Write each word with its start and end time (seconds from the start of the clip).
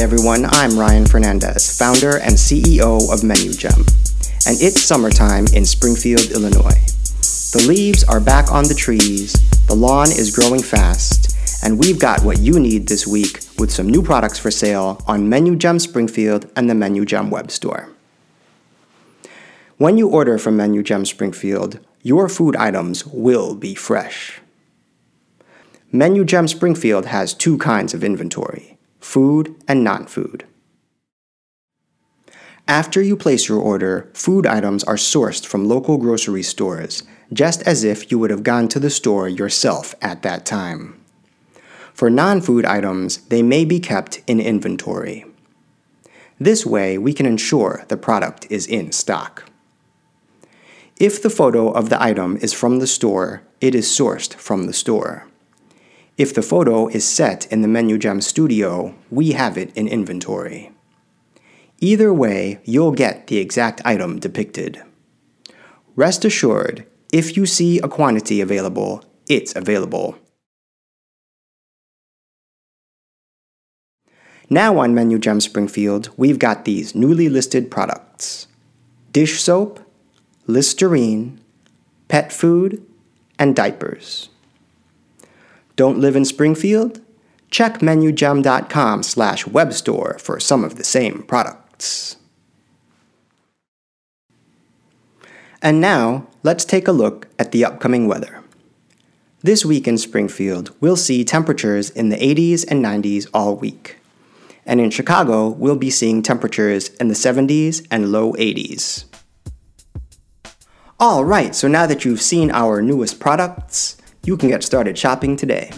everyone, 0.00 0.46
I'm 0.46 0.78
Ryan 0.78 1.04
Fernandez, 1.04 1.76
founder 1.76 2.16
and 2.20 2.32
CEO 2.32 3.12
of 3.12 3.22
Menu 3.22 3.52
Gem, 3.52 3.84
and 4.46 4.56
it's 4.58 4.80
summertime 4.80 5.44
in 5.52 5.66
Springfield, 5.66 6.30
Illinois. 6.30 6.80
The 7.52 7.66
leaves 7.68 8.02
are 8.04 8.18
back 8.18 8.50
on 8.50 8.64
the 8.64 8.74
trees, 8.74 9.34
the 9.66 9.74
lawn 9.74 10.10
is 10.10 10.34
growing 10.34 10.62
fast, 10.62 11.36
and 11.62 11.78
we've 11.78 11.98
got 11.98 12.24
what 12.24 12.38
you 12.38 12.58
need 12.58 12.88
this 12.88 13.06
week 13.06 13.40
with 13.58 13.70
some 13.70 13.90
new 13.90 14.02
products 14.02 14.38
for 14.38 14.50
sale 14.50 15.04
on 15.06 15.28
Menu 15.28 15.54
Gem 15.54 15.78
Springfield 15.78 16.50
and 16.56 16.70
the 16.70 16.74
Menu 16.74 17.04
Gem 17.04 17.28
web 17.28 17.50
store. 17.50 17.90
When 19.76 19.98
you 19.98 20.08
order 20.08 20.38
from 20.38 20.56
Menu 20.56 20.82
Gem 20.82 21.04
Springfield, 21.04 21.78
your 22.00 22.30
food 22.30 22.56
items 22.56 23.04
will 23.04 23.54
be 23.54 23.74
fresh. 23.74 24.40
Menu 25.92 26.24
Gem 26.24 26.48
Springfield 26.48 27.04
has 27.04 27.34
two 27.34 27.58
kinds 27.58 27.92
of 27.92 28.02
inventory 28.02 28.78
food 29.00 29.54
and 29.66 29.82
non 29.82 30.06
food. 30.06 30.44
After 32.68 33.02
you 33.02 33.16
place 33.16 33.48
your 33.48 33.58
order, 33.58 34.08
food 34.14 34.46
items 34.46 34.84
are 34.84 34.94
sourced 34.94 35.44
from 35.44 35.68
local 35.68 35.98
grocery 35.98 36.44
stores, 36.44 37.02
just 37.32 37.62
as 37.62 37.82
if 37.82 38.10
you 38.12 38.18
would 38.18 38.30
have 38.30 38.44
gone 38.44 38.68
to 38.68 38.78
the 38.78 38.90
store 38.90 39.28
yourself 39.28 39.94
at 40.00 40.22
that 40.22 40.46
time. 40.46 41.00
For 41.92 42.10
non 42.10 42.40
food 42.40 42.64
items, 42.64 43.18
they 43.28 43.42
may 43.42 43.64
be 43.64 43.80
kept 43.80 44.22
in 44.26 44.40
inventory. 44.40 45.24
This 46.38 46.64
way, 46.64 46.96
we 46.96 47.12
can 47.12 47.26
ensure 47.26 47.84
the 47.88 47.96
product 47.96 48.46
is 48.50 48.66
in 48.66 48.92
stock. 48.92 49.50
If 50.96 51.22
the 51.22 51.30
photo 51.30 51.70
of 51.70 51.88
the 51.88 52.02
item 52.02 52.36
is 52.36 52.52
from 52.52 52.78
the 52.78 52.86
store, 52.86 53.42
it 53.60 53.74
is 53.74 53.86
sourced 53.86 54.34
from 54.34 54.64
the 54.66 54.72
store. 54.72 55.26
If 56.20 56.34
the 56.34 56.42
photo 56.42 56.86
is 56.88 57.08
set 57.08 57.50
in 57.50 57.62
the 57.62 57.66
Menu 57.66 57.96
MenuGem 57.96 58.22
studio, 58.22 58.94
we 59.10 59.32
have 59.32 59.56
it 59.56 59.74
in 59.74 59.88
inventory. 59.88 60.70
Either 61.78 62.12
way, 62.12 62.60
you'll 62.62 62.92
get 62.92 63.28
the 63.28 63.38
exact 63.38 63.80
item 63.86 64.18
depicted. 64.18 64.82
Rest 65.96 66.26
assured, 66.26 66.84
if 67.10 67.38
you 67.38 67.46
see 67.46 67.78
a 67.78 67.88
quantity 67.88 68.42
available, 68.42 69.02
it's 69.30 69.56
available. 69.56 70.18
Now 74.50 74.76
on 74.76 74.94
MenuGem 74.94 75.40
Springfield, 75.40 76.10
we've 76.18 76.38
got 76.38 76.66
these 76.66 76.94
newly 76.94 77.30
listed 77.30 77.70
products 77.70 78.46
dish 79.10 79.40
soap, 79.40 79.80
Listerine, 80.46 81.40
pet 82.08 82.30
food, 82.30 82.84
and 83.38 83.56
diapers. 83.56 84.28
Don't 85.80 85.98
live 85.98 86.14
in 86.14 86.26
Springfield? 86.26 87.00
Check 87.50 87.78
menugem.com 87.78 89.02
slash 89.02 89.46
webstore 89.46 90.20
for 90.20 90.38
some 90.38 90.62
of 90.62 90.76
the 90.76 90.84
same 90.84 91.22
products. 91.22 92.16
And 95.62 95.80
now, 95.80 96.26
let's 96.42 96.66
take 96.66 96.86
a 96.86 96.92
look 96.92 97.28
at 97.38 97.52
the 97.52 97.64
upcoming 97.64 98.06
weather. 98.06 98.42
This 99.40 99.64
week 99.64 99.88
in 99.88 99.96
Springfield, 99.96 100.70
we'll 100.80 100.96
see 100.96 101.24
temperatures 101.24 101.88
in 101.88 102.10
the 102.10 102.18
80s 102.18 102.66
and 102.70 102.84
90s 102.84 103.26
all 103.32 103.56
week. 103.56 103.96
And 104.66 104.82
in 104.82 104.90
Chicago, 104.90 105.48
we'll 105.48 105.76
be 105.76 105.88
seeing 105.88 106.20
temperatures 106.20 106.90
in 107.00 107.08
the 107.08 107.14
70s 107.14 107.86
and 107.90 108.12
low 108.12 108.34
80s. 108.34 109.06
All 110.98 111.24
right, 111.24 111.54
so 111.54 111.68
now 111.68 111.86
that 111.86 112.04
you've 112.04 112.20
seen 112.20 112.50
our 112.50 112.82
newest 112.82 113.18
products, 113.18 113.96
you 114.22 114.36
can 114.36 114.50
get 114.50 114.62
started 114.62 114.98
shopping 114.98 115.36
today. 115.36 115.70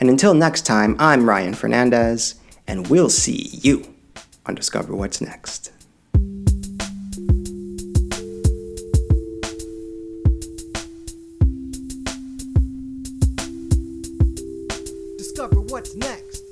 And 0.00 0.10
until 0.10 0.34
next 0.34 0.66
time, 0.66 0.96
I'm 0.98 1.28
Ryan 1.28 1.54
Fernandez, 1.54 2.34
and 2.66 2.88
we'll 2.88 3.10
see 3.10 3.50
you 3.62 3.94
on 4.44 4.56
Discover 4.56 4.94
What's 4.96 5.20
Next. 5.20 5.72
Discover 15.16 15.60
what's 15.60 15.94
next. 15.94 16.42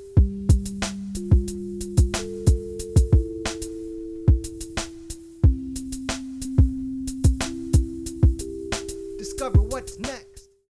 Discover 9.17 9.61
what's 9.63 9.99
next. 9.99 10.26